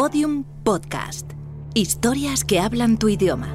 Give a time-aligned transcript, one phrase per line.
[0.00, 1.28] Podium Podcast.
[1.74, 3.48] Historias que hablan tu idioma.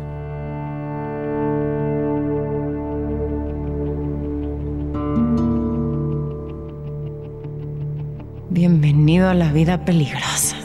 [8.50, 10.58] Bienvenido a la vida peligrosa.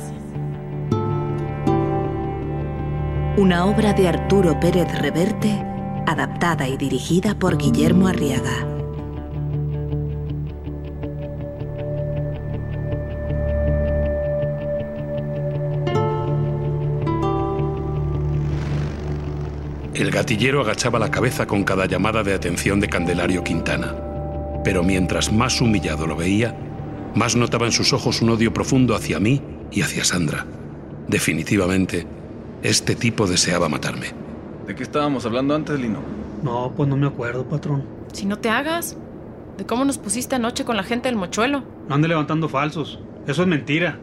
[3.37, 5.65] Una obra de Arturo Pérez Reverte,
[6.09, 8.78] adaptada y dirigida por Guillermo Arriaga.
[19.99, 23.97] El gatillero agachaba la cabeza con cada llamada de atención de Candelario Quintana.
[24.63, 26.55] Pero mientras más humillado lo veía,
[27.17, 29.43] más notaba en sus ojos un odio profundo hacia mí
[29.73, 30.47] y hacia Sandra.
[31.09, 32.07] Definitivamente,
[32.63, 34.13] este tipo deseaba matarme.
[34.69, 35.99] ¿De qué estábamos hablando antes, Lino?
[36.45, 37.85] No, pues no me acuerdo, patrón.
[38.13, 38.97] Si no te hagas.
[39.57, 41.65] De cómo nos pusiste anoche con la gente del mochuelo.
[41.89, 43.01] No ande levantando falsos.
[43.27, 43.99] Eso es mentira.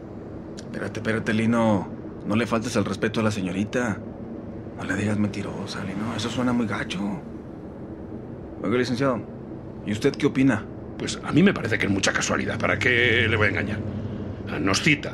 [0.58, 1.88] Espérate, espérate, Lino.
[2.26, 3.98] No le faltes el respeto a la señorita.
[4.76, 6.14] No le digas mentirosa, Lino.
[6.16, 7.00] Eso suena muy gacho.
[8.62, 9.20] Oiga, licenciado.
[9.86, 10.64] ¿Y usted qué opina?
[10.98, 12.58] Pues a mí me parece que es mucha casualidad.
[12.58, 13.78] ¿Para qué le voy a engañar?
[14.50, 15.12] Ah, Nos cita.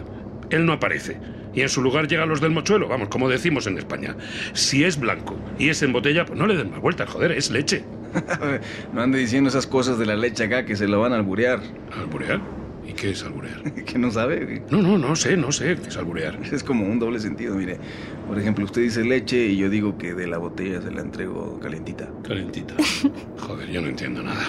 [0.51, 1.19] Él no aparece.
[1.55, 4.17] Y en su lugar llegan los del mochuelo, vamos, como decimos en España.
[4.55, 7.51] Si es blanco y es en botella, pues no le den más vueltas, joder, es
[7.51, 7.85] leche.
[8.95, 11.61] no ande diciendo esas cosas de la leche acá que se lo van a alburear.
[11.99, 12.41] ¿Alburear?
[12.87, 13.63] ¿Y qué es alburear?
[13.85, 14.63] ¿Que no sabe?
[14.71, 16.39] No, no, no sé, no sé qué es alburear.
[16.53, 17.79] Es como un doble sentido, mire.
[18.27, 21.59] Por ejemplo, usted dice leche y yo digo que de la botella se la entrego
[21.61, 22.11] calentita.
[22.27, 22.75] Calentita.
[23.39, 24.43] Joder, yo no entiendo nada.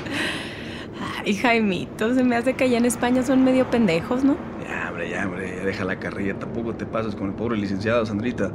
[1.26, 4.38] Ay, Jaimito, se me hace que allá en España son medio pendejos, ¿no?
[4.68, 6.38] Ya, hombre, ya, hombre, ya deja la carrilla.
[6.38, 8.52] Tampoco te pases con el pobre licenciado, Sandrita.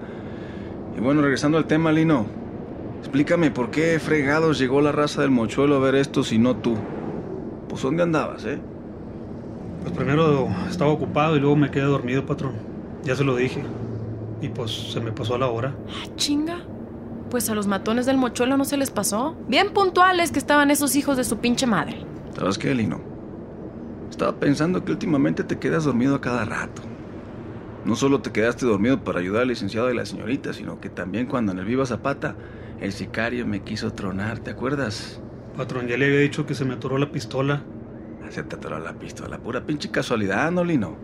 [0.96, 2.26] Y bueno, regresando al tema, Lino.
[3.00, 6.76] Explícame por qué fregados llegó la raza del mochuelo a ver esto si no tú.
[7.68, 8.58] Pues ¿dónde andabas, eh?
[9.88, 12.52] Pues primero estaba ocupado y luego me quedé dormido, patrón.
[13.04, 13.62] Ya se lo dije.
[14.42, 15.74] Y pues se me pasó a la hora.
[15.88, 16.58] Ah, chinga.
[17.30, 19.34] Pues a los matones del mochuelo no se les pasó.
[19.48, 22.04] Bien puntuales que estaban esos hijos de su pinche madre.
[22.36, 23.00] ¿Sabes qué, Lino?
[24.10, 26.82] Estaba pensando que últimamente te quedas dormido a cada rato.
[27.86, 31.26] No solo te quedaste dormido para ayudar al licenciado y la señorita, sino que también
[31.26, 32.36] cuando en el Viva Zapata
[32.78, 35.22] el sicario me quiso tronar, ¿te acuerdas?
[35.56, 37.62] Patrón, ya le había dicho que se me atoró la pistola.
[38.30, 40.96] Se te atoró la pistola, pura pinche casualidad, ¿no, Lino?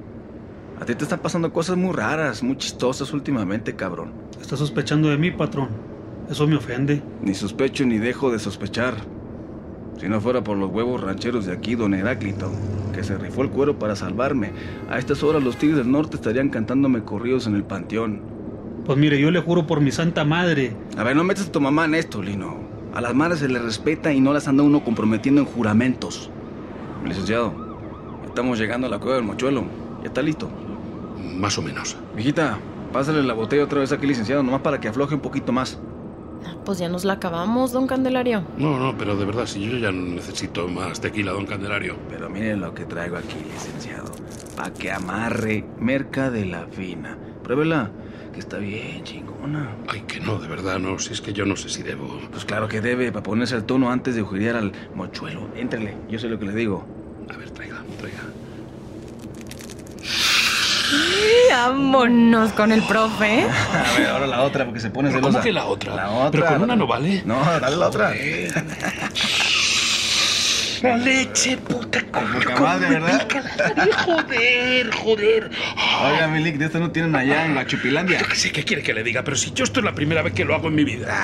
[0.80, 4.12] A ti te están pasando cosas muy raras, muy chistosas últimamente, cabrón.
[4.40, 5.68] Está sospechando de mí, patrón.
[6.28, 7.02] Eso me ofende.
[7.22, 8.94] Ni sospecho ni dejo de sospechar.
[9.98, 12.50] Si no fuera por los huevos rancheros de aquí, don Heráclito,
[12.92, 14.50] que se rifó el cuero para salvarme,
[14.90, 18.20] a estas horas los tigres del norte estarían cantándome corridos en el panteón.
[18.84, 20.76] Pues mire, yo le juro por mi santa madre.
[20.98, 22.58] A ver, no metas a tu mamá en esto, Lino.
[22.92, 26.30] A las madres se les respeta y no las anda uno comprometiendo en juramentos.
[27.04, 27.53] Licenciado,
[28.25, 29.65] estamos llegando a la cueva del mochuelo.
[30.00, 30.48] ¿Ya está listo?
[31.37, 31.97] Más o menos.
[32.15, 32.59] Viejita,
[32.92, 35.78] pásale la botella otra vez aquí, licenciado, nomás para que afloje un poquito más.
[36.64, 38.43] Pues ya nos la acabamos, don Candelario.
[38.56, 41.97] No, no, pero de verdad, si yo ya no necesito más tequila, don Candelario.
[42.09, 44.10] Pero miren lo que traigo aquí, licenciado.
[44.56, 47.19] Pa' que amarre merca de la fina.
[47.43, 47.91] Pruébela,
[48.34, 49.70] que está bien chingona.
[49.88, 50.98] Ay, que no, de verdad, no.
[50.98, 52.20] Si es que yo no sé si debo.
[52.30, 55.48] Pues claro que debe, para ponerse al tono antes de jugar al mochuelo.
[55.56, 56.84] Éntrale, yo sé lo que le digo.
[57.32, 58.22] A ver, traiga, traiga.
[61.50, 63.40] Vámonos con el profe.
[63.40, 63.46] ¿eh?
[63.72, 65.38] A ver, ahora la otra, porque se pone ¿Pero celosa.
[65.38, 65.94] ¿Cómo que la otra?
[65.94, 66.40] La otra.
[66.40, 67.22] Pero con una no vale.
[67.24, 68.12] No, dale la otra.
[70.84, 71.98] La leche, puta.
[72.60, 73.26] madre, ¿verdad?
[74.04, 75.50] Joder, joder.
[76.03, 78.21] Oiga, Milik, de esto no tienen allá en la Chupilandia.
[78.21, 79.22] Yo qué sé, ¿qué quiere que le diga?
[79.25, 81.15] Pero si yo esto es la primera vez que lo hago en mi vida.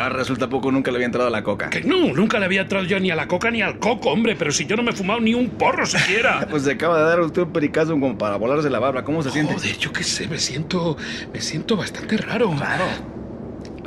[0.00, 1.70] Ahora resulta poco nunca le había entrado la coca.
[1.70, 4.36] Que no, nunca le había entrado yo ni a la coca ni al coco, hombre.
[4.36, 6.46] Pero si yo no me he fumado ni un porro siquiera.
[6.50, 9.04] Pues se acaba de dar usted un pericazo como para volarse la barba.
[9.04, 9.54] ¿Cómo se siente?
[9.54, 10.96] Joder, yo qué sé, me siento.
[11.32, 12.50] Me siento bastante raro.
[12.56, 12.84] Claro.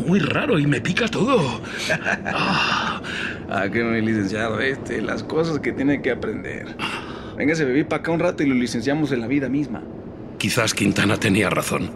[0.08, 1.62] Muy raro y me pica todo.
[2.26, 3.02] Ah,
[3.50, 6.76] Ah, que mi licenciado este, las cosas que tiene que aprender.
[7.38, 9.84] Véngase, bebé, para acá un rato y lo licenciamos en la vida misma.
[10.44, 11.90] Quizás Quintana tenía razón.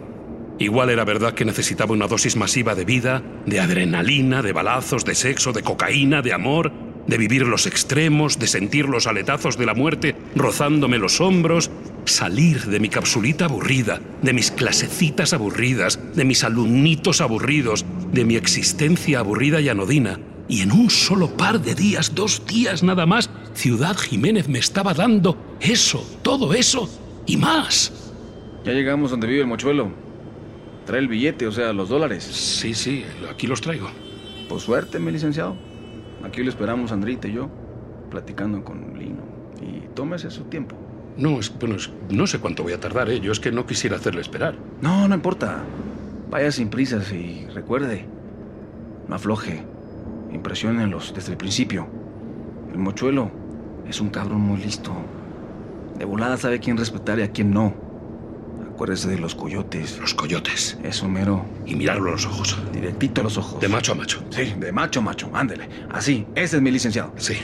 [0.58, 5.14] Igual era verdad que necesitaba una dosis masiva de vida, de adrenalina, de balazos, de
[5.14, 6.72] sexo, de cocaína, de amor,
[7.06, 11.70] de vivir los extremos, de sentir los aletazos de la muerte rozándome los hombros,
[12.06, 17.84] salir de mi capsulita aburrida, de mis clasecitas aburridas, de mis alumnitos aburridos,
[18.14, 20.18] de mi existencia aburrida y anodina.
[20.48, 24.94] Y en un solo par de días, dos días nada más, Ciudad Jiménez me estaba
[24.94, 26.88] dando eso, todo eso
[27.26, 28.07] y más.
[28.68, 29.88] Ya llegamos donde vive el mochuelo.
[30.84, 32.22] Trae el billete, o sea, los dólares.
[32.22, 33.88] Sí, sí, aquí los traigo.
[34.46, 35.56] Pues suerte, mi licenciado.
[36.22, 37.48] Aquí lo esperamos Andrita y yo,
[38.10, 39.22] platicando con Lino.
[39.62, 40.76] Y tómese su tiempo.
[41.16, 41.76] No, es, bueno,
[42.10, 43.20] no sé cuánto voy a tardar, ¿eh?
[43.20, 44.54] Yo es que no quisiera hacerle esperar.
[44.82, 45.62] No, no importa.
[46.30, 48.04] Vaya sin prisas y recuerde,
[49.08, 49.62] no afloje.
[50.30, 51.88] Impresionenlos desde el principio.
[52.70, 53.30] El mochuelo
[53.88, 54.92] es un cabrón muy listo.
[55.98, 57.87] De volada sabe quién respetar y a quién no.
[58.78, 59.98] Acuérdese de los coyotes.
[59.98, 60.78] Los coyotes.
[60.84, 61.44] Eso, mero.
[61.66, 62.56] Y mirarlo a los ojos.
[62.72, 63.60] Directito a los ojos.
[63.60, 64.22] De macho a macho.
[64.30, 65.28] Sí, de macho a macho.
[65.34, 65.68] Ándele.
[65.90, 66.24] Así.
[66.36, 67.12] Ese es mi licenciado.
[67.16, 67.34] Sí.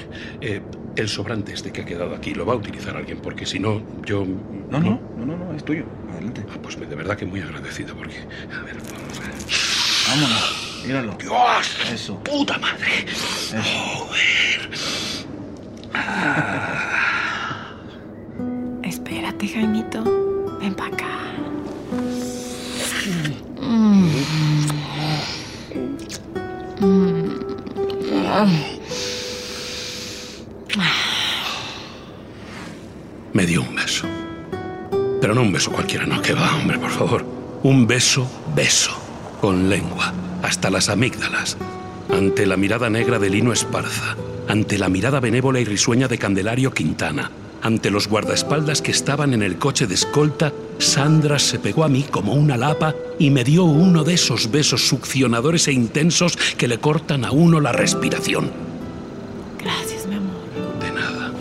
[0.40, 0.62] Eh,
[0.94, 3.82] el sobrante este que ha quedado aquí lo va a utilizar alguien, porque si no,
[4.04, 4.24] yo...
[4.70, 5.86] No, no, no, no, no, es tuyo.
[6.12, 6.46] Adelante.
[6.48, 8.14] Ah, pues de verdad que muy agradecido, porque...
[8.56, 9.34] A ver, vamos a ver.
[10.10, 10.82] Vámonos.
[10.86, 11.16] Míralo.
[11.18, 11.80] ¡Dios!
[11.92, 12.16] Eso.
[12.22, 13.06] ¡Puta madre!
[13.08, 13.56] Eso.
[13.60, 14.70] Joder.
[18.84, 20.33] Espérate, Jaimito.
[20.64, 21.06] Ven para acá.
[33.34, 34.06] Me dio un beso.
[35.20, 37.26] Pero no un beso cualquiera, no, que va, hombre, por favor.
[37.62, 38.26] Un beso,
[38.56, 38.92] beso,
[39.42, 41.58] con lengua, hasta las amígdalas,
[42.08, 44.16] ante la mirada negra de Lino Esparza,
[44.48, 47.30] ante la mirada benévola y risueña de Candelario Quintana,
[47.64, 52.02] ante los guardaespaldas que estaban en el coche de escolta, Sandra se pegó a mí
[52.02, 56.76] como una lapa y me dio uno de esos besos succionadores e intensos que le
[56.76, 58.52] cortan a uno la respiración.
[59.58, 60.34] Gracias, mi amor.
[60.78, 61.32] De nada.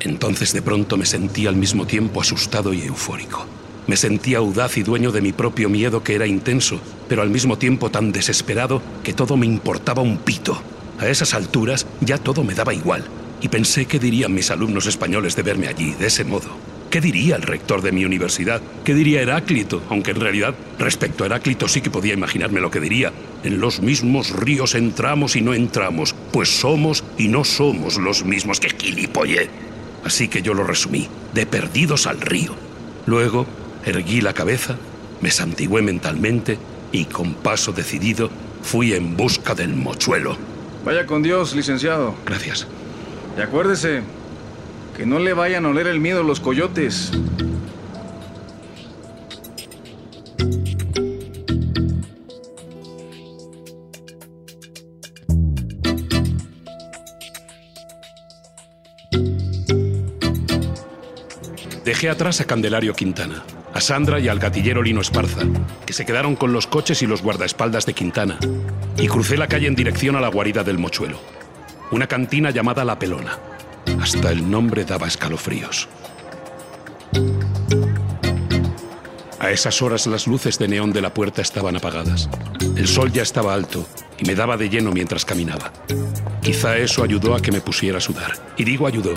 [0.00, 3.44] Entonces de pronto me sentí al mismo tiempo asustado y eufórico.
[3.86, 6.80] Me sentía audaz y dueño de mi propio miedo que era intenso,
[7.10, 10.58] pero al mismo tiempo tan desesperado que todo me importaba un pito.
[10.98, 13.04] A esas alturas ya todo me daba igual,
[13.40, 16.48] y pensé qué dirían mis alumnos españoles de verme allí, de ese modo.
[16.90, 18.62] ¿Qué diría el rector de mi universidad?
[18.82, 19.82] ¿Qué diría Heráclito?
[19.90, 23.12] Aunque en realidad, respecto a Heráclito sí que podía imaginarme lo que diría.
[23.44, 28.58] En los mismos ríos entramos y no entramos, pues somos y no somos los mismos.
[28.58, 29.50] ¡Qué gilipolle!
[30.02, 32.54] Así que yo lo resumí, de perdidos al río.
[33.04, 33.46] Luego,
[33.84, 34.76] erguí la cabeza,
[35.20, 36.58] me santigué mentalmente
[36.90, 38.30] y con paso decidido
[38.62, 40.57] fui en busca del mochuelo.
[40.88, 42.14] Vaya con Dios, licenciado.
[42.24, 42.66] Gracias.
[43.36, 44.00] Y acuérdese
[44.96, 47.12] que no le vayan a oler el miedo los coyotes.
[61.84, 63.44] Dejé atrás a Candelario Quintana,
[63.78, 65.42] a Sandra y al gatillero Lino Esparza,
[65.86, 68.36] que se quedaron con los coches y los guardaespaldas de Quintana,
[68.96, 71.20] y crucé la calle en dirección a la guarida del mochuelo,
[71.92, 73.38] una cantina llamada La Pelona.
[74.02, 75.88] Hasta el nombre daba escalofríos.
[79.38, 82.28] A esas horas las luces de neón de la puerta estaban apagadas.
[82.74, 83.86] El sol ya estaba alto
[84.18, 85.72] y me daba de lleno mientras caminaba.
[86.42, 88.32] Quizá eso ayudó a que me pusiera a sudar.
[88.56, 89.14] Y digo ayudó,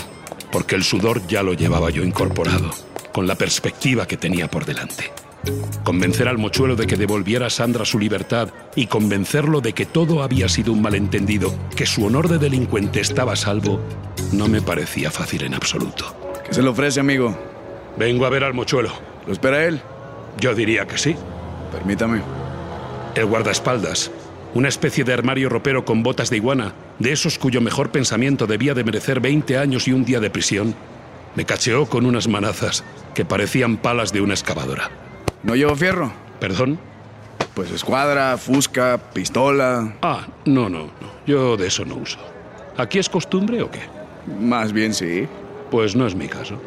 [0.52, 2.70] porque el sudor ya lo llevaba yo incorporado,
[3.12, 5.12] con la perspectiva que tenía por delante.
[5.84, 10.22] Convencer al mochuelo de que devolviera a Sandra su libertad y convencerlo de que todo
[10.22, 13.80] había sido un malentendido, que su honor de delincuente estaba a salvo,
[14.32, 16.14] no me parecía fácil en absoluto.
[16.46, 17.36] ¿Qué se le ofrece, amigo?
[17.98, 18.92] Vengo a ver al mochuelo.
[19.26, 19.80] ¿Lo espera él?
[20.40, 21.16] Yo diría que sí.
[21.72, 22.22] Permítame.
[23.14, 24.10] El guardaespaldas,
[24.54, 28.74] una especie de armario ropero con botas de iguana, de esos cuyo mejor pensamiento debía
[28.74, 30.74] de merecer 20 años y un día de prisión,
[31.34, 32.84] me cacheó con unas manazas
[33.14, 34.90] que parecían palas de una excavadora.
[35.42, 36.12] ¿No llevo fierro?
[36.40, 36.78] ¿Perdón?
[37.54, 39.94] Pues escuadra, fusca, pistola.
[40.02, 41.12] Ah, no, no, no.
[41.26, 42.18] Yo de eso no uso.
[42.76, 43.80] ¿Aquí es costumbre o qué?
[44.40, 45.28] Más bien sí.
[45.70, 46.60] Pues no es mi caso.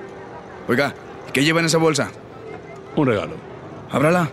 [0.68, 0.94] Oiga,
[1.30, 2.10] ¿y ¿qué lleva en esa bolsa?
[2.96, 3.36] Un regalo.
[3.92, 4.30] Ábrala.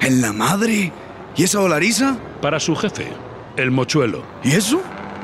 [0.00, 0.92] ¿En la madre?
[1.36, 2.16] ¿Y esa dolariza?
[2.40, 3.08] Para su jefe,
[3.56, 4.22] el mochuelo.
[4.42, 4.82] ¿Y eso?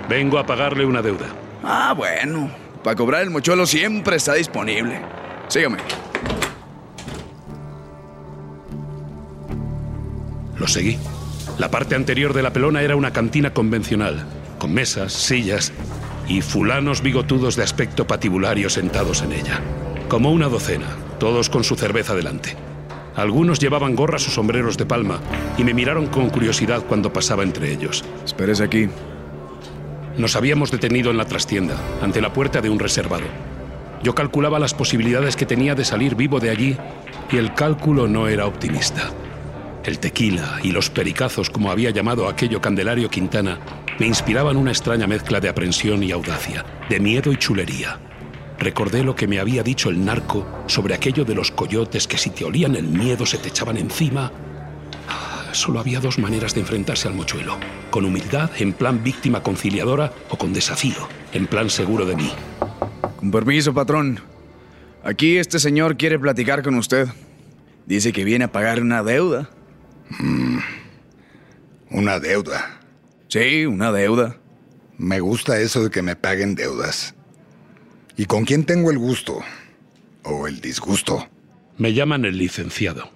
[0.09, 1.27] Vengo a pagarle una deuda.
[1.63, 2.51] Ah, bueno.
[2.83, 5.01] Para cobrar el mochuelo siempre está disponible.
[5.49, 5.79] Sígame.
[10.57, 10.99] Lo seguí.
[11.59, 14.25] La parte anterior de la pelona era una cantina convencional,
[14.59, 15.73] con mesas, sillas
[16.27, 19.61] y fulanos bigotudos de aspecto patibulario sentados en ella.
[20.09, 22.57] Como una docena, todos con su cerveza delante.
[23.15, 25.21] Algunos llevaban gorras o sombreros de palma
[25.59, 28.05] y me miraron con curiosidad cuando pasaba entre ellos.
[28.25, 28.89] Espérese aquí.
[30.17, 33.27] Nos habíamos detenido en la trastienda, ante la puerta de un reservado.
[34.03, 36.77] Yo calculaba las posibilidades que tenía de salir vivo de allí
[37.31, 39.11] y el cálculo no era optimista.
[39.85, 43.59] El tequila y los pericazos, como había llamado aquello Candelario Quintana,
[43.99, 47.99] me inspiraban una extraña mezcla de aprensión y audacia, de miedo y chulería.
[48.59, 52.31] Recordé lo que me había dicho el narco sobre aquello de los coyotes que si
[52.31, 54.31] te olían el miedo se te echaban encima.
[55.53, 57.59] Solo había dos maneras de enfrentarse al mochuelo.
[57.91, 62.33] Con humildad, en plan víctima conciliadora, o con desafío, en plan seguro de mí.
[63.17, 64.21] Con permiso, patrón.
[65.03, 67.09] Aquí este señor quiere platicar con usted.
[67.87, 69.51] Dice que viene a pagar una deuda.
[70.19, 70.59] Mm,
[71.91, 72.81] una deuda.
[73.29, 74.37] Sí, una deuda.
[74.99, 77.15] Me gusta eso de que me paguen deudas.
[78.17, 79.41] ¿Y con quién tengo el gusto?
[80.25, 81.29] ¿O el disgusto?
[81.79, 83.11] Me llaman el licenciado.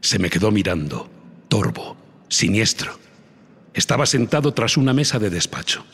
[0.00, 1.10] Se me quedó mirando,
[1.54, 1.96] torvo,
[2.26, 2.98] siniestro.
[3.74, 5.84] Estaba sentado tras una mesa de despacho.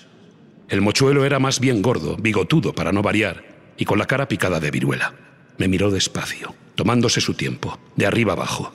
[0.70, 3.44] El mochuelo era más bien gordo, bigotudo para no variar,
[3.76, 5.12] y con la cara picada de viruela.
[5.58, 8.72] Me miró despacio, tomándose su tiempo, de arriba abajo.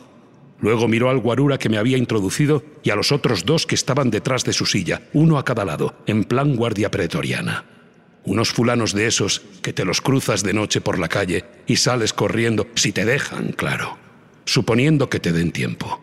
[0.59, 4.11] Luego miró al guarura que me había introducido y a los otros dos que estaban
[4.11, 7.65] detrás de su silla, uno a cada lado, en plan guardia pretoriana.
[8.25, 12.13] Unos fulanos de esos que te los cruzas de noche por la calle y sales
[12.13, 13.97] corriendo, si te dejan, claro,
[14.45, 15.99] suponiendo que te den tiempo.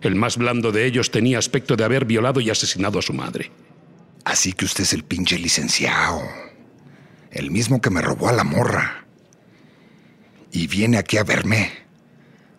[0.00, 3.50] El más blando de ellos tenía aspecto de haber violado y asesinado a su madre.
[4.24, 6.22] Así que usted es el pinche licenciado.
[7.30, 9.06] El mismo que me robó a la morra.
[10.52, 11.70] Y viene aquí a verme.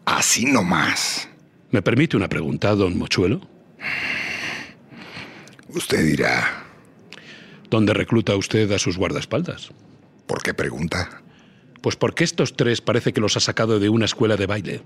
[0.05, 1.27] Así nomás.
[1.71, 3.41] ¿Me permite una pregunta, don Mochuelo?
[5.69, 6.65] Usted dirá.
[7.69, 9.71] ¿Dónde recluta usted a sus guardaespaldas?
[10.27, 11.21] ¿Por qué pregunta?
[11.81, 14.83] Pues porque estos tres parece que los ha sacado de una escuela de baile.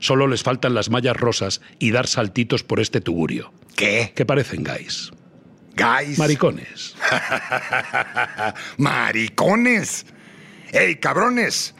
[0.00, 3.52] Solo les faltan las mallas rosas y dar saltitos por este tugurio.
[3.76, 4.12] ¿Qué?
[4.16, 5.12] ¿Qué parecen guys?
[5.76, 6.18] ¿Guys?
[6.18, 6.96] Maricones.
[8.76, 10.06] ¡Maricones!
[10.72, 11.74] ¡Ey, cabrones!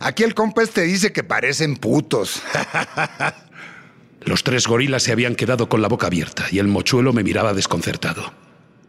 [0.00, 2.42] Aquí el compa este dice que parecen putos.
[4.22, 7.54] Los tres gorilas se habían quedado con la boca abierta y el mochuelo me miraba
[7.54, 8.32] desconcertado.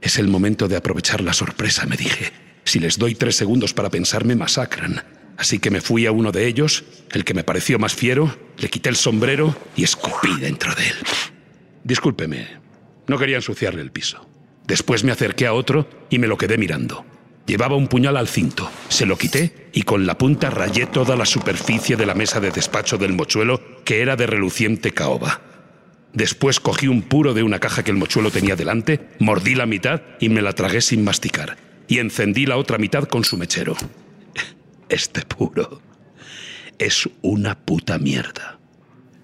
[0.01, 2.31] Es el momento de aprovechar la sorpresa, me dije.
[2.63, 5.03] Si les doy tres segundos para pensar, me masacran.
[5.38, 8.70] Así que me fui a uno de ellos, el que me pareció más fiero, le
[8.70, 10.96] quité el sombrero y escupí dentro de él.
[11.84, 12.48] Discúlpeme,
[13.06, 14.27] no quería ensuciarle el piso.
[14.65, 17.06] Después me acerqué a otro y me lo quedé mirando.
[17.46, 21.25] Llevaba un puñal al cinto, se lo quité y con la punta rayé toda la
[21.25, 25.39] superficie de la mesa de despacho del mochuelo, que era de reluciente caoba.
[26.12, 30.01] Después cogí un puro de una caja que el mochuelo tenía delante, mordí la mitad
[30.20, 33.77] y me la tragué sin masticar, y encendí la otra mitad con su mechero.
[34.89, 35.82] Este puro
[36.79, 38.60] es una puta mierda.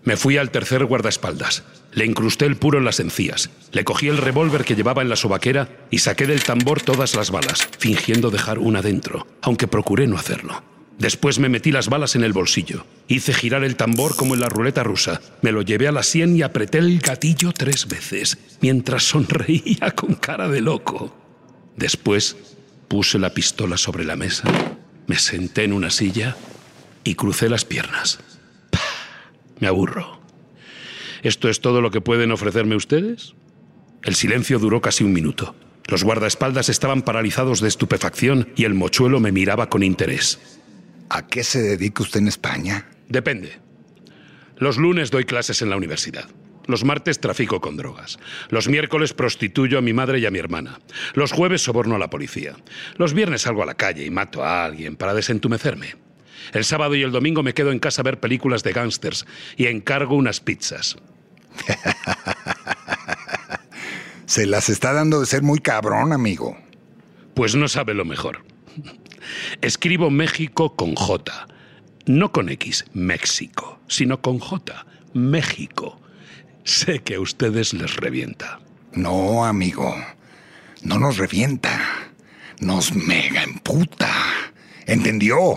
[0.04, 1.64] Me fui al tercer guardaespaldas.
[1.94, 3.50] Le incrusté el puro en las encías.
[3.72, 7.32] Le cogí el revólver que llevaba en la sobaquera y saqué del tambor todas las
[7.32, 10.64] balas, fingiendo dejar una dentro, aunque procuré no hacerlo.
[11.00, 12.86] Después me metí las balas en el bolsillo.
[13.08, 15.22] Hice girar el tambor como en la ruleta rusa.
[15.42, 20.16] Me lo llevé a la sien y apreté el gatillo tres veces, mientras sonreía con
[20.16, 21.16] cara de loco.
[21.78, 22.36] Después
[22.88, 24.44] puse la pistola sobre la mesa,
[25.08, 26.36] me senté en una silla
[27.04, 28.20] y crucé las piernas.
[29.60, 30.20] Me aburro.
[31.22, 33.34] ¿Esto es todo lo que pueden ofrecerme ustedes?
[34.04, 35.56] El silencio duró casi un minuto.
[35.88, 40.40] Los guardaespaldas estaban paralizados de estupefacción y el mochuelo me miraba con interés.
[41.10, 42.90] ¿A qué se dedica usted en España?
[43.10, 43.60] Depende.
[44.58, 46.26] Los lunes doy clases en la universidad.
[46.66, 48.20] Los martes trafico con drogas.
[48.50, 50.80] Los miércoles prostituyo a mi madre y a mi hermana.
[51.14, 52.56] Los jueves soborno a la policía.
[52.98, 55.96] Los viernes salgo a la calle y mato a alguien para desentumecerme.
[56.52, 59.26] El sábado y el domingo me quedo en casa a ver películas de gángsters
[59.58, 60.98] y encargo unas pizzas.
[64.26, 66.58] Se las está dando de ser muy cabrón, amigo.
[67.34, 68.44] Pues no sabe lo mejor.
[69.62, 71.48] Escribo México con J.
[72.06, 76.00] No con X, México, sino con J, México.
[76.64, 78.60] Sé que a ustedes les revienta.
[78.94, 79.96] No, amigo.
[80.82, 81.80] No nos revienta.
[82.60, 84.14] Nos mega emputa.
[84.86, 85.56] ¿Entendió?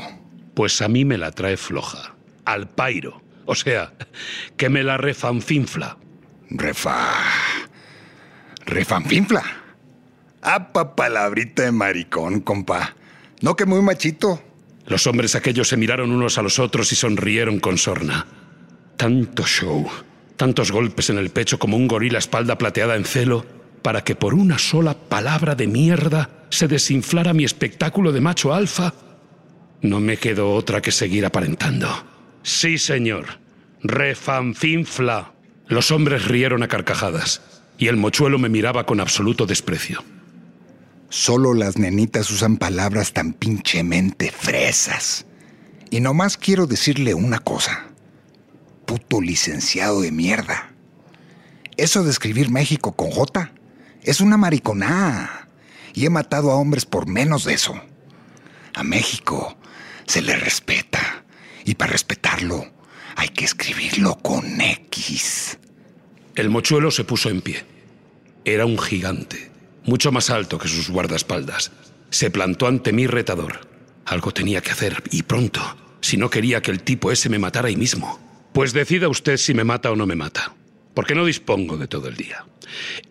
[0.54, 2.14] Pues a mí me la trae floja.
[2.44, 3.22] Al pairo.
[3.44, 3.92] O sea,
[4.56, 5.96] que me la refanfinfla.
[6.50, 7.12] Refa.
[8.64, 9.44] ¿Refanfinfla?
[10.42, 12.94] Apa palabrita de maricón, compa.
[13.40, 14.42] No que muy machito.
[14.86, 18.26] Los hombres aquellos se miraron unos a los otros y sonrieron con sorna.
[18.96, 19.88] Tanto show,
[20.36, 23.44] tantos golpes en el pecho como un gorila espalda plateada en celo,
[23.82, 28.94] para que por una sola palabra de mierda se desinflara mi espectáculo de macho alfa.
[29.82, 31.88] No me quedó otra que seguir aparentando.
[32.42, 33.40] Sí, señor.
[33.82, 35.32] Refanfinfla.
[35.68, 37.42] Los hombres rieron a carcajadas
[37.78, 40.02] y el mochuelo me miraba con absoluto desprecio.
[41.08, 45.26] Solo las nenitas usan palabras tan pinchemente fresas.
[45.90, 47.86] Y nomás quiero decirle una cosa.
[48.96, 50.70] Puto licenciado de mierda.
[51.76, 53.52] Eso de escribir México con J
[54.02, 55.48] es una mariconada.
[55.92, 57.78] Y he matado a hombres por menos de eso.
[58.74, 59.58] A México
[60.06, 61.26] se le respeta.
[61.66, 62.72] Y para respetarlo
[63.16, 65.58] hay que escribirlo con X.
[66.34, 67.66] El mochuelo se puso en pie.
[68.46, 69.50] Era un gigante,
[69.84, 71.70] mucho más alto que sus guardaespaldas.
[72.08, 73.68] Se plantó ante mí retador.
[74.06, 75.60] Algo tenía que hacer, y pronto,
[76.00, 78.25] si no quería que el tipo ese me matara ahí mismo.
[78.56, 80.54] Pues decida usted si me mata o no me mata,
[80.94, 82.46] porque no dispongo de todo el día.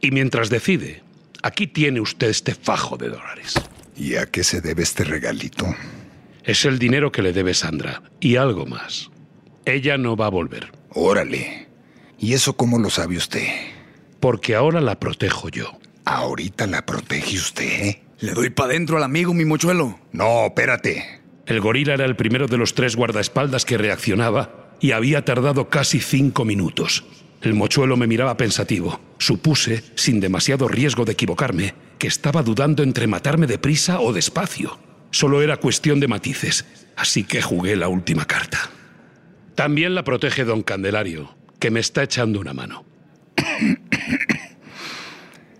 [0.01, 1.03] Y mientras decide,
[1.43, 3.53] aquí tiene usted este fajo de dólares.
[3.95, 5.67] ¿Y a qué se debe este regalito?
[6.43, 9.11] Es el dinero que le debe Sandra, y algo más.
[9.65, 10.71] Ella no va a volver.
[10.89, 11.67] Órale.
[12.17, 13.47] ¿Y eso cómo lo sabe usted?
[14.19, 15.77] Porque ahora la protejo yo.
[16.05, 17.97] ¿Ahorita la protege usted?
[18.17, 19.99] Le doy pa' dentro al amigo, mi mochuelo.
[20.11, 21.21] No, espérate.
[21.45, 25.99] El gorila era el primero de los tres guardaespaldas que reaccionaba y había tardado casi
[25.99, 27.05] cinco minutos.
[27.41, 28.99] El mochuelo me miraba pensativo.
[29.17, 34.77] Supuse, sin demasiado riesgo de equivocarme, que estaba dudando entre matarme deprisa o despacio.
[35.09, 38.69] Solo era cuestión de matices, así que jugué la última carta.
[39.55, 42.85] También la protege don Candelario, que me está echando una mano.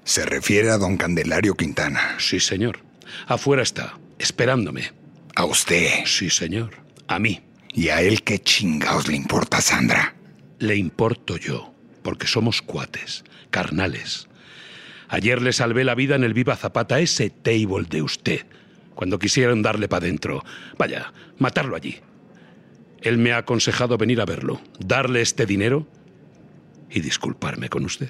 [0.03, 2.17] Se refiere a don Candelario Quintana.
[2.19, 2.81] Sí, señor.
[3.25, 4.91] Afuera está, esperándome.
[5.35, 6.05] ¿A usted?
[6.05, 6.75] Sí, señor.
[7.07, 7.41] A mí.
[7.75, 10.15] ¿Y a él qué chingados le importa, Sandra?
[10.59, 14.29] Le importo yo, porque somos cuates, carnales.
[15.09, 18.45] Ayer le salvé la vida en el Viva Zapata, ese table de usted,
[18.95, 20.41] cuando quisieron darle para dentro.
[20.77, 21.99] Vaya, matarlo allí.
[23.01, 25.85] Él me ha aconsejado venir a verlo, darle este dinero
[26.89, 28.09] y disculparme con usted.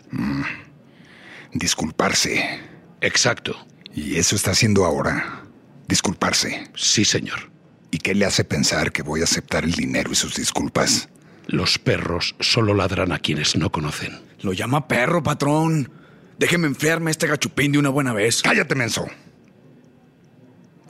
[1.54, 2.60] Disculparse.
[3.02, 3.66] Exacto.
[3.96, 5.44] ¿Y eso está haciendo ahora?
[5.88, 6.70] Disculparse.
[6.76, 7.55] Sí, señor.
[7.96, 11.08] ¿Y qué le hace pensar que voy a aceptar el dinero y sus disculpas?
[11.48, 14.20] Los perros solo ladran a quienes no conocen.
[14.42, 15.90] Lo llama perro, patrón.
[16.38, 18.42] Déjeme enferme este gachupín de una buena vez.
[18.42, 19.08] Cállate, menso.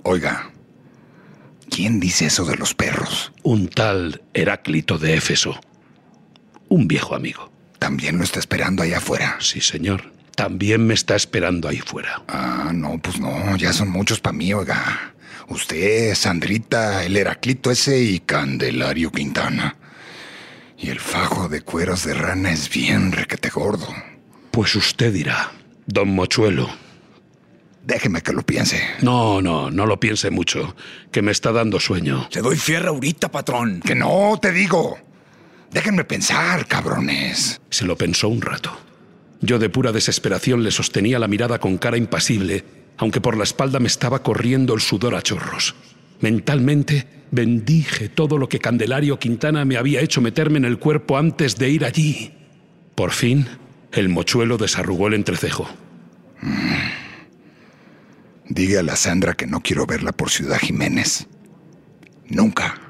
[0.02, 0.50] Oiga,
[1.70, 3.32] ¿quién dice eso de los perros?
[3.44, 5.60] Un tal Heráclito de Éfeso.
[6.70, 7.52] Un viejo amigo.
[7.78, 9.38] ¿También lo está esperando allá afuera?
[9.42, 10.12] Sí, señor.
[10.36, 12.24] También me está esperando ahí fuera.
[12.28, 15.14] Ah, no, pues no, ya son muchos para mí, oiga.
[15.48, 19.76] Usted, Sandrita, el Heraclito ese y Candelario Quintana.
[20.78, 23.88] Y el fajo de cueros de rana es bien requete gordo.
[24.52, 25.52] Pues usted dirá,
[25.86, 26.70] don Mochuelo.
[27.86, 28.82] Déjeme que lo piense.
[29.02, 30.76] No, no, no lo piense mucho,
[31.12, 32.28] que me está dando sueño.
[32.32, 33.82] Le doy fierra ahorita, patrón.
[33.86, 34.98] Que no, te digo.
[35.72, 37.62] Déjenme pensar, cabrones.
[37.70, 38.76] Se lo pensó un rato.
[39.42, 42.64] Yo de pura desesperación le sostenía la mirada con cara impasible,
[42.98, 45.76] aunque por la espalda me estaba corriendo el sudor a chorros.
[46.22, 51.58] Mentalmente bendije todo lo que Candelario Quintana me había hecho meterme en el cuerpo antes
[51.58, 52.34] de ir allí.
[52.96, 53.48] Por fin,
[53.92, 55.70] el mochuelo desarrugó el entrecejo.
[58.48, 61.28] Diga a la Sandra que no quiero verla por Ciudad Jiménez.
[62.28, 62.82] Nunca.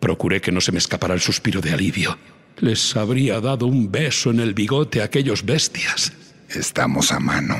[0.00, 2.18] Procuré que no se me escapara el suspiro de alivio.
[2.58, 6.12] Les habría dado un beso en el bigote a aquellos bestias.
[6.48, 7.56] Estamos a mano.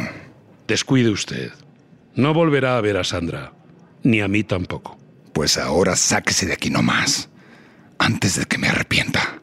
[0.68, 1.52] Descuide usted.
[2.14, 3.52] No volverá a ver a Sandra,
[4.02, 4.98] ni a mí tampoco.
[5.32, 7.30] Pues ahora sáquese de aquí nomás,
[7.98, 9.40] antes de que me arrepienta.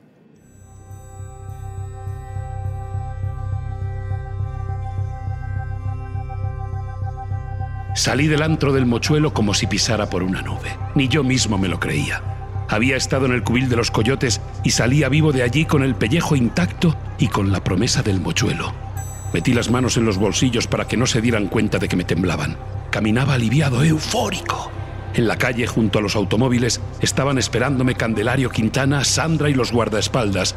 [7.95, 10.77] Salí del antro del mochuelo como si pisara por una nube.
[10.93, 12.21] Ni yo mismo me lo creía.
[12.69, 15.95] Había estado en el cubil de los coyotes y salía vivo de allí con el
[15.95, 18.88] pellejo intacto y con la promesa del mochuelo.
[19.33, 22.03] Metí las manos en los bolsillos para que no se dieran cuenta de que me
[22.03, 22.57] temblaban.
[22.89, 24.71] Caminaba aliviado, eufórico.
[25.13, 30.55] En la calle, junto a los automóviles, estaban esperándome Candelario Quintana, Sandra y los guardaespaldas.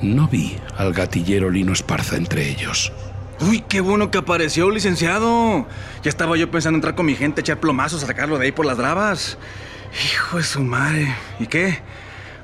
[0.00, 2.92] No vi al gatillero Lino Esparza entre ellos.
[3.40, 5.66] Uy, qué bueno que apareció, licenciado.
[6.02, 8.66] Ya estaba yo pensando en entrar con mi gente, echar plomazos, sacarlo de ahí por
[8.66, 9.38] las bravas.
[10.12, 11.14] Hijo de su madre.
[11.38, 11.78] ¿Y qué?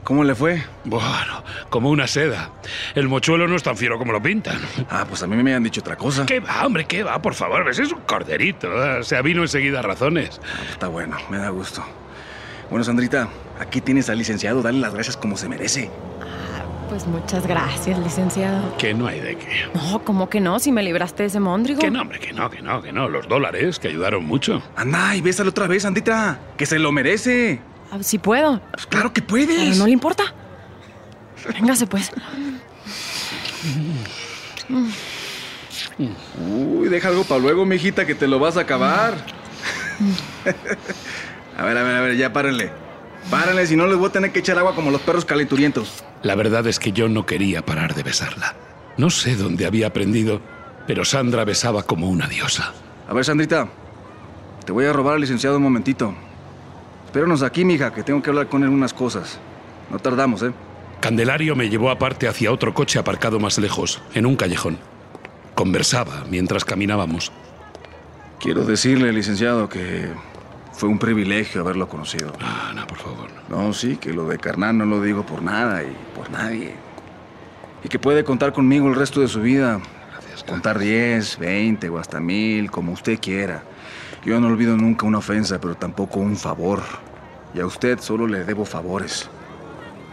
[0.05, 0.63] ¿Cómo le fue?
[0.85, 2.51] Bueno, como una seda.
[2.95, 4.59] El mochuelo no es tan fiero como lo pintan.
[4.89, 6.27] Ah, pues a mí me han dicho otra cosa.
[6.27, 6.85] ¿Qué va, hombre?
[6.87, 7.21] ¿Qué va?
[7.21, 8.69] Por favor, ese es un corderito.
[8.99, 9.05] ¿eh?
[9.05, 10.41] Se avino enseguida a razones.
[10.71, 11.85] Está bueno, me da gusto.
[12.71, 14.63] Bueno, Sandrita, aquí tienes al licenciado.
[14.63, 15.91] Dale las gracias como se merece.
[16.89, 18.77] Pues muchas gracias, licenciado.
[18.77, 19.67] Que no hay de qué.
[19.75, 20.59] No, ¿cómo que no?
[20.59, 21.81] Si me libraste de ese móndrigo.
[21.81, 23.09] Que no, hombre, que no, que no, que no.
[23.09, 24.61] Los dólares que ayudaron mucho.
[24.75, 26.41] Anda y bésalo otra vez, Sandrita.
[26.57, 27.61] Que se lo merece.
[27.91, 28.61] Ah, Si puedo.
[28.73, 29.77] Pues claro que Pero puedes.
[29.79, 30.25] no le importa.
[31.55, 32.11] Véngase, pues.
[36.39, 39.15] Uy, deja algo para luego, mijita, que te lo vas a acabar.
[41.59, 42.71] a ver, a ver, a ver, ya párenle.
[43.31, 46.03] Párenle, si no les voy a tener que echar agua como los perros calenturientos.
[46.23, 48.55] La verdad es que yo no quería parar de besarla.
[48.97, 50.41] No sé dónde había aprendido,
[50.87, 52.73] pero Sandra besaba como una diosa.
[53.09, 53.69] A ver, Sandrita,
[54.65, 56.15] te voy a robar al licenciado un momentito.
[57.11, 59.41] Espéranos aquí, mija, que tengo que hablar con él unas cosas.
[59.91, 60.53] No tardamos, ¿eh?
[61.01, 64.79] Candelario me llevó aparte hacia otro coche aparcado más lejos, en un callejón.
[65.57, 67.33] Conversaba mientras caminábamos.
[68.39, 70.07] Quiero decirle, licenciado, que
[70.73, 72.33] fue un privilegio haberlo conocido.
[72.41, 73.29] Ah, no, por favor.
[73.49, 76.75] No, sí, que lo de carnal no lo digo por nada y por nadie.
[77.83, 79.81] Y que puede contar conmigo el resto de su vida.
[80.13, 80.45] Gracias.
[80.45, 83.65] Contar 10, 20 o hasta mil, como usted quiera.
[84.25, 86.83] Yo no olvido nunca una ofensa, pero tampoco un favor.
[87.55, 89.29] Y a usted solo le debo favores.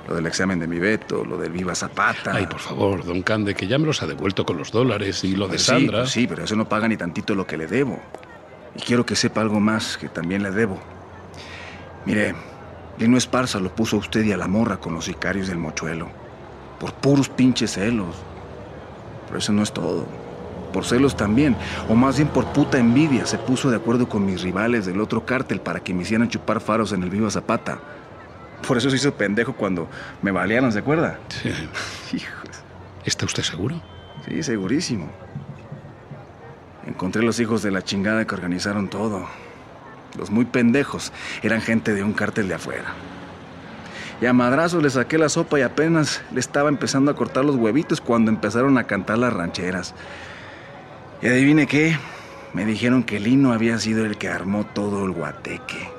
[0.07, 2.31] Lo del examen de mi veto, lo del Viva Zapata.
[2.33, 5.35] Ay, por favor, don Cande, que ya me los ha devuelto con los dólares y
[5.35, 5.99] lo de Pues sí, Sandra.
[5.99, 7.99] pues sí, pero eso no paga ni tantito lo que le debo.
[8.75, 10.79] Y quiero que sepa algo más que también le debo.
[12.05, 12.33] Mire,
[12.97, 16.07] Lino Esparza lo puso a usted y a la morra con los sicarios del mochuelo.
[16.79, 18.15] Por puros pinches celos.
[19.27, 20.05] Pero eso no es todo.
[20.77, 21.55] Por celos también.
[21.89, 23.25] O más bien por puta envidia.
[23.25, 26.61] Se puso de acuerdo con mis rivales del otro cártel para que me hicieran chupar
[26.61, 27.79] faros en el Viva Zapata.
[28.67, 29.89] Por eso se hizo pendejo cuando
[30.21, 31.17] me balearon, ¿se acuerda?
[31.29, 31.49] Sí.
[32.15, 32.49] Hijos.
[33.05, 33.81] ¿Está usted seguro?
[34.27, 35.09] Sí, segurísimo.
[36.85, 39.25] Encontré los hijos de la chingada que organizaron todo.
[40.15, 41.11] Los muy pendejos
[41.41, 42.93] eran gente de un cártel de afuera.
[44.21, 47.55] Y a madrazo le saqué la sopa y apenas le estaba empezando a cortar los
[47.55, 49.95] huevitos cuando empezaron a cantar las rancheras.
[51.21, 51.97] Y adivine qué,
[52.53, 55.89] me dijeron que Lino había sido el que armó todo el guateque.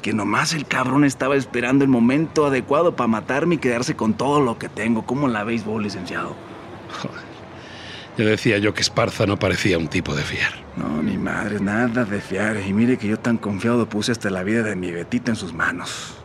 [0.00, 4.40] Que nomás el cabrón estaba esperando el momento adecuado para matarme y quedarse con todo
[4.40, 5.04] lo que tengo.
[5.04, 6.34] ¿Cómo la vos, licenciado?
[8.18, 10.52] Ya decía yo que Esparza no parecía un tipo de fiar.
[10.76, 12.60] No, ni madre, nada de fiar.
[12.60, 15.54] Y mire que yo tan confiado puse hasta la vida de mi Betita en sus
[15.54, 16.16] manos.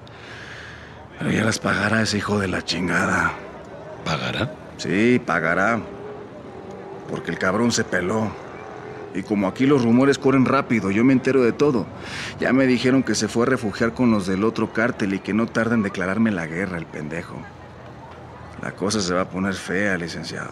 [1.20, 3.32] Pero ya las pagará ese hijo de la chingada.
[4.04, 4.52] ¿Pagará?
[4.78, 5.80] Sí, pagará.
[7.10, 8.32] Porque el cabrón se peló.
[9.14, 11.86] Y como aquí los rumores corren rápido, yo me entero de todo.
[12.40, 15.34] Ya me dijeron que se fue a refugiar con los del otro cártel y que
[15.34, 17.38] no tarda en declararme la guerra, el pendejo.
[18.62, 20.52] La cosa se va a poner fea, licenciado.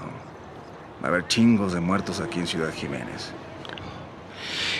[1.03, 3.33] Va a haber chingos de muertos aquí en Ciudad Jiménez.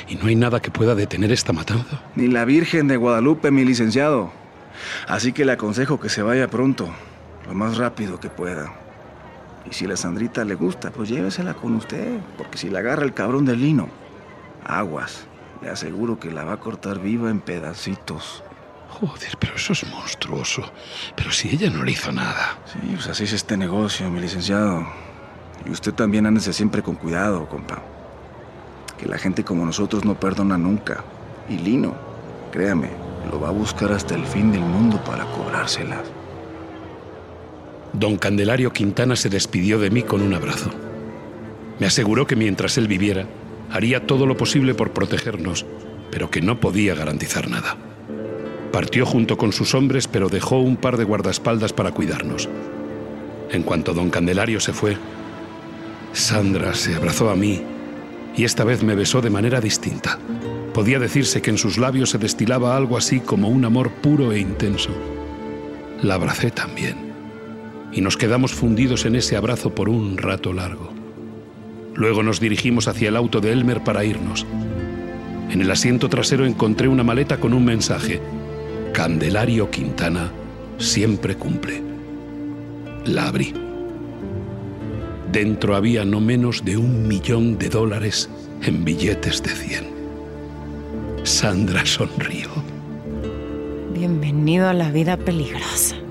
[0.08, 2.02] ¿Y no hay nada que pueda detener esta matanza?
[2.16, 4.32] Ni la Virgen de Guadalupe, mi licenciado.
[5.08, 6.90] Así que le aconsejo que se vaya pronto,
[7.48, 8.83] lo más rápido que pueda.
[9.70, 13.14] Y si la Sandrita le gusta, pues llévesela con usted, porque si la agarra el
[13.14, 13.88] cabrón del lino,
[14.66, 15.26] aguas.
[15.62, 18.44] Le aseguro que la va a cortar viva en pedacitos.
[18.90, 20.64] Joder, pero eso es monstruoso.
[21.16, 22.58] Pero si ella no le hizo nada.
[22.66, 24.86] Sí, pues así es este negocio, mi licenciado.
[25.66, 27.82] Y usted también ándese siempre con cuidado, compa.
[28.98, 31.04] Que la gente como nosotros no perdona nunca.
[31.50, 31.96] Y Lino,
[32.52, 32.90] créame,
[33.32, 36.04] lo va a buscar hasta el fin del mundo para cobrárselas.
[37.94, 40.72] Don Candelario Quintana se despidió de mí con un abrazo.
[41.80, 43.28] Me aseguró que mientras él viviera,
[43.72, 45.66] haría todo lo posible por protegernos,
[46.10, 47.78] pero que no podía garantizar nada.
[48.72, 52.50] Partió junto con sus hombres, pero dejó un par de guardaespaldas para cuidarnos.
[53.52, 54.98] En cuanto don Candelario se fue,
[56.14, 57.62] Sandra se abrazó a mí
[58.36, 60.18] y esta vez me besó de manera distinta.
[60.74, 64.40] Podía decirse que en sus labios se destilaba algo así como un amor puro e
[64.40, 64.90] intenso.
[66.02, 67.13] La abracé también
[67.94, 70.92] y nos quedamos fundidos en ese abrazo por un rato largo.
[71.96, 74.46] Luego nos dirigimos hacia el auto de Elmer para irnos.
[75.52, 78.20] En el asiento trasero encontré una maleta con un mensaje.
[78.94, 80.32] Candelario Quintana
[80.80, 81.82] siempre cumple.
[83.06, 83.54] La abrí.
[85.32, 88.30] Dentro había no menos de un millón de dólares
[88.64, 89.86] en billetes de 100.
[91.24, 92.50] Sandra sonrió.
[93.94, 96.03] Bienvenido a la vida peligrosa.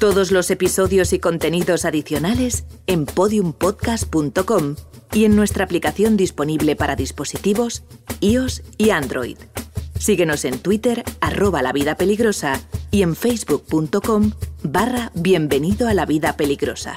[0.00, 4.76] Todos los episodios y contenidos adicionales en podiumpodcast.com
[5.12, 7.84] y en nuestra aplicación disponible para dispositivos
[8.20, 9.36] iOS y Android.
[9.98, 11.60] Síguenos en Twitter, arroba
[12.90, 14.32] y en facebook.com
[14.62, 16.96] barra bienvenido a la vida peligrosa.